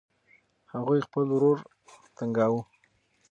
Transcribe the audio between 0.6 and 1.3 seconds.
هغوی خپل